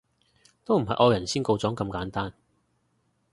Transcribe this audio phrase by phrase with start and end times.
[0.65, 2.33] 都唔係惡人先告狀咁簡單